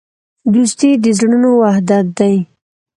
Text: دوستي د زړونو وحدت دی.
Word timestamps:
دوستي 0.53 0.89
د 1.03 1.05
زړونو 1.19 1.49
وحدت 1.61 2.05
دی. 2.19 2.35